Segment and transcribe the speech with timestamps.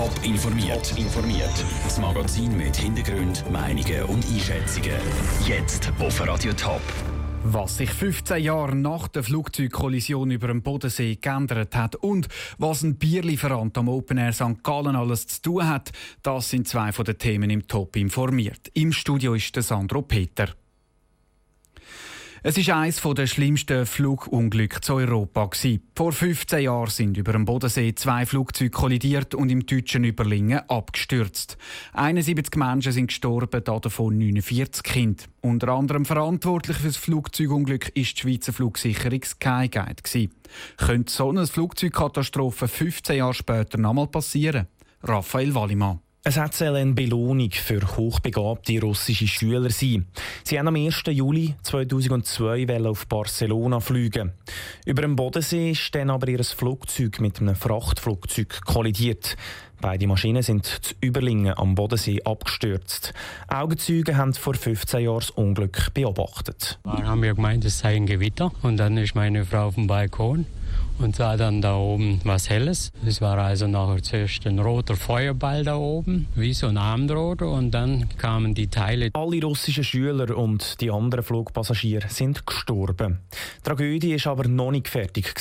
[0.00, 0.96] Top informiert.
[0.96, 1.52] informiert.
[1.84, 4.98] Das Magazin mit Hintergrund, Meinungen und Einschätzungen.
[5.46, 6.80] Jetzt auf Radio Top.
[7.44, 12.96] Was sich 15 Jahre nach der Flugzeugkollision über dem Bodensee geändert hat und was ein
[12.96, 14.62] Bierlieferant am Open Air St.
[14.62, 15.90] Gallen alles zu tun hat,
[16.22, 18.70] das sind zwei von den Themen im Top informiert.
[18.72, 20.48] Im Studio ist der Sandro Peter.
[22.42, 25.50] Es ist eines der schlimmsten Flugunglücke zu Europa.
[25.94, 31.58] Vor 15 Jahren sind über dem Bodensee zwei Flugzeuge kollidiert und im deutschen Überlingen abgestürzt.
[31.92, 35.24] 71 Menschen sind gestorben, davon 49 Kinder.
[35.42, 40.30] Unter anderem verantwortlich für das Flugzeugunglück ist die Schweizer Flugsicherung Skyguide.
[40.78, 44.66] Könnte so eine Flugzeugkatastrophe 15 Jahre später nochmal passieren?
[45.02, 46.00] Raphael Wallimann.
[46.22, 50.06] Es hat eine Belohnung für hochbegabte russische Schüler sein.
[50.44, 51.04] Sie haben am 1.
[51.06, 54.32] Juli 2002 auf Barcelona fliegen.
[54.84, 59.38] Über dem Bodensee ist dann aber ihr Flugzeug mit einem Frachtflugzeug kollidiert.
[59.80, 63.14] Beide Maschinen sind zu Überlingen am Bodensee abgestürzt.
[63.48, 66.78] Augenzeuge haben vor 15 Jahren das Unglück beobachtet.
[66.84, 68.52] Wir haben ja gemeint, es sei ein Gewitter.
[68.60, 70.44] Und dann ist meine Frau auf dem Balkon
[71.00, 72.92] und sah dann da oben was Helles.
[73.06, 77.70] Es war also nachher zuerst ein roter Feuerball da oben, wie so ein Armdroht und
[77.70, 79.10] dann kamen die Teile.
[79.14, 83.20] Alle russischen Schüler und die anderen Flugpassagiere sind gestorben.
[83.58, 85.34] Die Tragödie ist aber noch nicht fertig.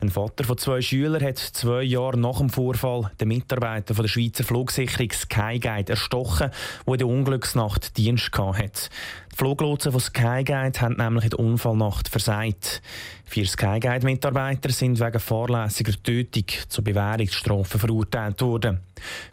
[0.00, 4.08] Ein Vater von zwei Schülern hat zwei Jahre nach dem Vorfall den Mitarbeiter von der
[4.08, 6.50] Schweizer Flugsicherung Skyguide erstochen,
[6.86, 8.90] der in der Unglücksnacht Dienst hatte.
[9.34, 12.80] Die Fluglotsen von Skyguide haben nämlich in der Unfallnacht versagt.
[13.24, 18.78] Vier Skyguide-Mitarbeiter sind wegen fahrlässiger Tötung zur Bewährungsstrafe verurteilt worden.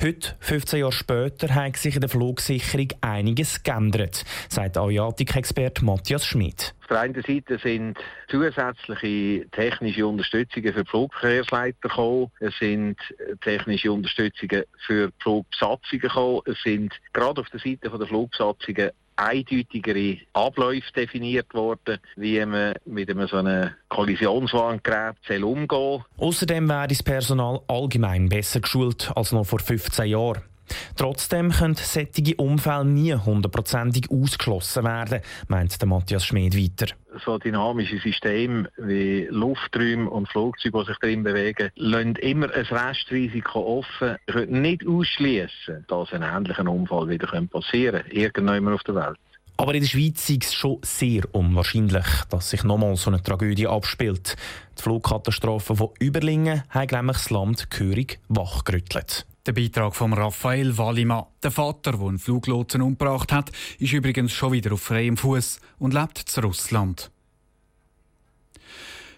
[0.02, 6.74] Heute, 15 Jahre später, hat sich in der Flugsicherung einiges geändert, sagt Aviatik-Experte Matthias Schmidt.
[6.92, 7.98] Der einen Seite sind
[8.28, 12.32] zusätzliche technische Unterstützungen für Flugverkehrsleiter gekommen.
[12.42, 12.98] Es sind
[13.40, 16.42] technische Unterstützungen für Flugbesatzungen gekommen.
[16.48, 23.10] Es sind gerade auf der Seite der Flugbesatzungen eindeutigere Abläufe definiert worden, wie man mit
[23.10, 26.04] einem so einem Kollisionswarngerät umgehen soll.
[26.18, 30.51] Außerdem wäre das Personal allgemein besser geschult als noch vor 15 Jahren.
[30.96, 36.94] Trotzdem können solche Unfälle nie hundertprozentig ausgeschlossen werden, meint der Matthias Schmid weiter.
[37.26, 43.80] So dynamische Systeme wie Lufträume und Flugzeuge, die sich darin bewegen, lassen immer ein Restrisiko
[43.80, 44.18] offen.
[44.26, 49.18] Wir können nicht ausschließen, dass ein ähnlicher Unfall wieder passieren könnte, irgendwann auf der Welt.
[49.62, 53.68] Aber in der Schweiz ist es schon sehr unwahrscheinlich, dass sich nochmal so eine Tragödie
[53.68, 54.36] abspielt.
[54.80, 59.28] Die Flugkatastrophe von Überlingen hat nämlich das Land gehörig wachgerüttelt.
[59.48, 61.26] Der Beitrag von Raphael Wallimann.
[61.42, 65.96] Der Vater, der einen Fluglotsen umgebracht hat, ist übrigens schon wieder auf freiem Fuß und
[65.96, 67.10] lebt zu Russland.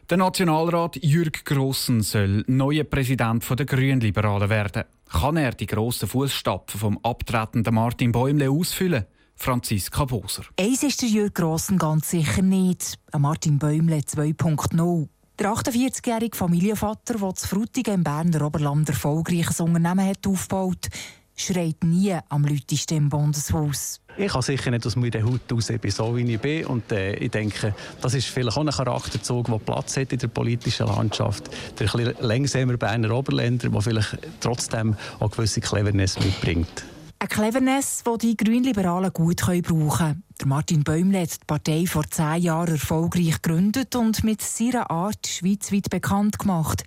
[0.09, 4.83] Der Nationalrat Jürg Grossen soll neuer Präsident der Grünliberalen werden.
[5.09, 9.06] Kann er die grossen Fußstapfen vom abtretenden Martin Bäumle ausfüllen?
[9.35, 10.44] Franziska Boser.
[10.57, 12.97] Eins ist der Jürg Grossen ganz sicher nicht.
[13.17, 15.09] Martin Bäumle 2.0.
[15.44, 20.88] Der 48-jährige Familienvater, der zu Frutigen im Berner Oberland erfolgreiches Unternehmen hat aufgebaut
[21.36, 24.00] schreit nie am lautesten im Bundeshaus.
[24.16, 26.66] Ich kann sicher nicht aus meiner Haut raus, so, wie ich bin.
[26.68, 30.28] Und äh, ich denke, das ist vielleicht auch ein Charakterzug, der Platz hat in der
[30.30, 31.50] politischen Landschaft.
[31.78, 36.86] Der etwas langsamer Berner Oberländer, der vielleicht trotzdem auch gewisse Cleverness mitbringt.
[37.23, 40.23] Eine Cleverness, die die Grünliberalen gut brauchen können.
[40.44, 45.89] Martin Bäumle hat die Partei vor zehn Jahren erfolgreich gegründet und mit seiner Art schweizweit
[45.89, 46.83] bekannt gemacht.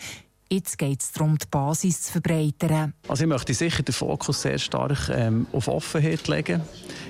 [0.51, 2.93] Jetzt geht es darum, die Basis zu verbreitern.
[3.09, 6.61] Also ich möchte sicher den Fokus sehr stark ähm, auf Offenheit legen.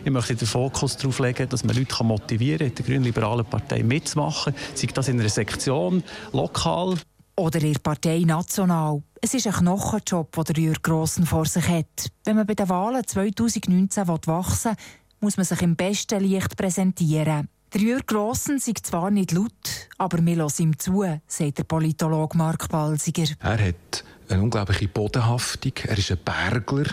[0.05, 3.83] Ich möchte den Fokus darauf legen, dass man Leute motivieren kann, in der Grünliberalen Partei
[3.83, 4.55] mitzumachen.
[4.75, 6.95] Sei das in einer Sektion, lokal.
[7.39, 9.03] Oder der Partei national.
[9.21, 12.11] Es ist ein Knochenjob, den der Jürg Grossen vor sich hat.
[12.25, 14.77] Wenn man bei den Wahlen 2019 wachsen will,
[15.21, 17.49] muss man sich im besten Licht präsentieren.
[17.75, 22.39] Der Jürg Grossen sagt zwar nicht laut, aber wir hören ihm zu, sagt der Politologe
[22.39, 23.35] Mark Balsiger.
[23.41, 25.73] Er hat eine unglaubliche Bodenhaftung.
[25.85, 26.87] Er ist ein Bergler.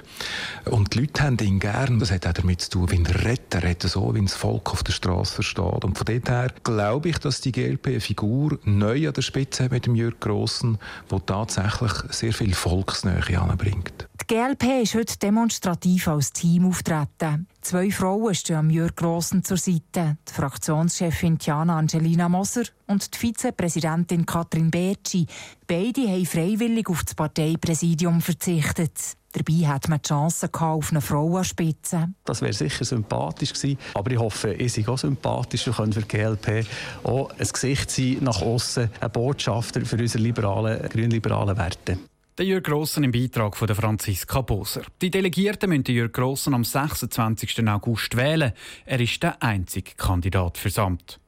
[0.65, 1.99] Und die Leute haben ihn gern.
[1.99, 3.83] Das hat auch damit zu tun, wie er redet.
[3.83, 5.83] Er so, wie das Volk auf der Straße versteht.
[5.83, 9.65] Und von dort her glaube ich, dass die GLP eine Figur neu an der Spitze
[9.65, 10.77] hat mit dem Jürg Grossen,
[11.11, 14.07] die tatsächlich sehr viel Volksnähe anbringt.
[14.29, 17.45] Die GLP ist heute demonstrativ als Team auftreten.
[17.59, 20.17] Zwei Frauen stehen am Jörg Grossen zur Seite.
[20.29, 25.27] Die Fraktionschefin Tiana Angelina Moser und die Vizepräsidentin Katrin Bertschi.
[25.67, 28.97] Beide haben freiwillig auf das Parteipräsidium verzichtet.
[29.33, 32.13] Dabei hat man die Chance auf eine Frau an Spitze.
[32.23, 33.77] Das wäre sicher sympathisch gewesen.
[33.93, 36.65] Aber ich hoffe, ich sei auch sympathisch und können für die GLP
[37.03, 41.97] auch ein Gesicht sein nach außen, ein Botschafter für unsere liberalen, grünliberalen Werte.
[42.39, 44.81] Der Jürg Grossen im Beitrag von Franziska Boser.
[45.03, 47.67] Die Delegierten müssen Jürg Grossen am 26.
[47.67, 48.53] August wählen.
[48.87, 51.19] Er ist der einzige Kandidat fürs Amt.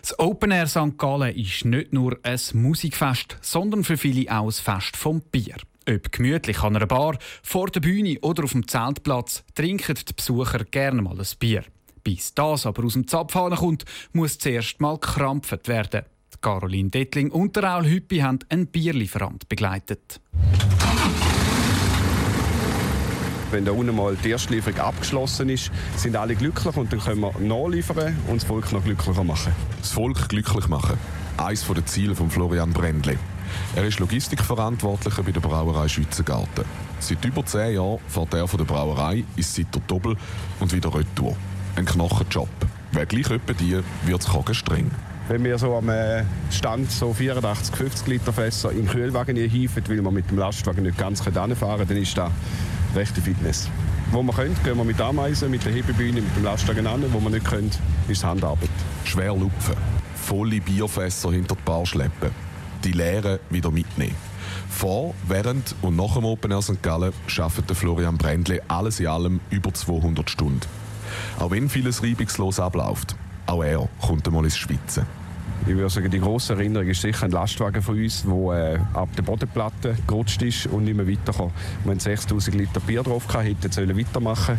[0.00, 0.96] Das Open Air St.
[0.96, 5.56] Gallen ist nicht nur ein Musikfest, sondern für viele auch ein Fest vom Bier.
[5.86, 10.64] Ob gemütlich an einer Bar, vor der Bühne oder auf dem Zeltplatz, trinken die Besucher
[10.64, 11.64] gerne mal ein Bier.
[12.02, 13.84] Bis das aber aus dem Zapfhahn kommt,
[14.14, 16.06] muss zuerst mal krampft werden.
[16.40, 20.20] Caroline Dettling und der Raul Hüppi haben einen Bierlieferant begleitet.
[23.50, 27.20] Wenn da unten mal die erste Lieferung abgeschlossen ist, sind alle glücklich und dann können
[27.20, 29.52] wir nachliefern und das Volk noch glücklicher machen.
[29.80, 30.96] Das Volk glücklich machen.
[31.36, 33.18] Eines der Ziele von Florian Brändli.
[33.74, 36.64] Er ist Logistikverantwortlicher bei der Brauerei Schützengarten.
[37.00, 40.16] Seit über zehn Jahren fährt er von der Brauerei ins Sitter Doppel
[40.60, 41.36] und wieder retour.
[41.74, 42.48] Ein Knochenjob.
[42.92, 44.90] Wer gleich etwa die, wird es streng.
[45.30, 50.02] Wenn wir so am äh, Stand so 84, 50 Liter Fässer den Kühlwagen hieven, weil
[50.02, 52.32] wir mit dem Lastwagen nicht ganz fahren können, dann ist das
[52.96, 53.68] rechte Fitness.
[54.10, 57.04] Wo wir können, gehen wir mit Ameisen, mit der Hebebühne, mit dem Lastwagen an.
[57.12, 57.70] Wo wir nicht können,
[58.08, 58.70] ist Handarbeit.
[59.04, 59.76] Schwer lupfen,
[60.16, 62.32] volle Bierfässer hinter die Bar schleppen,
[62.82, 64.16] die leeren wieder mitnehmen.
[64.68, 66.82] Vor, während und nach dem Open Air St.
[66.82, 70.66] Gallen arbeitet Florian Brändle alles in allem über 200 Stunden.
[71.38, 73.14] Auch wenn vieles reibungslos abläuft,
[73.46, 75.19] auch er kommt einmal ins Schwitzen.
[75.66, 79.08] Ich würde sagen, die grosse Erinnerung ist sicher ein Lastwagen von uns, der äh, ab
[79.16, 81.50] der Bodenplatte gerutscht ist und nicht mehr weiterkam.
[81.84, 84.58] Wir hatten 6000 Liter Bier drauf, gehabt, hätten sollen weitermachen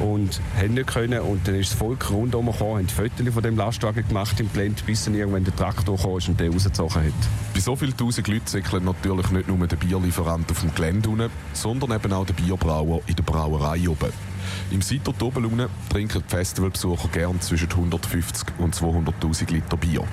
[0.00, 1.20] und haben nicht können.
[1.20, 4.84] Und dann ist das Volk rundherum gekommen, haben Fotos von dem Lastwagen gemacht im Blend,
[4.84, 7.12] bis dann irgendwann der Traktor kam und den rausgezogen hat.
[7.54, 11.92] Bei so vielen tausend Leuten zickeln natürlich nicht nur der Bierlieferant auf dem Gelände sondern
[11.92, 14.31] eben auch der Bierbrauer in der Brauerei oben.
[14.70, 20.04] Im Seiter Dobelune trinken die Festivalbesucher gern zwischen 150 und 200.000 Liter Bier.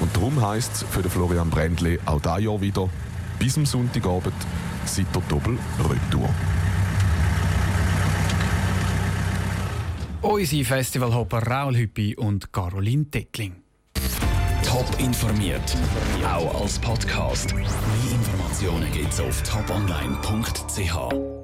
[0.00, 2.88] Und darum heisst es für den Florian Brändli auch dieses Jahr wieder
[3.38, 4.34] bis am Sonntagabend
[4.84, 6.28] Seiter Doppel Retour.
[10.22, 13.56] Unsere Festivalhopper Raul Hüppi und Caroline Deckling.
[14.62, 15.76] Top informiert,
[16.24, 17.54] auch als Podcast.
[17.54, 17.64] Mehr
[18.12, 21.39] Informationen gibt's auf toponline.ch.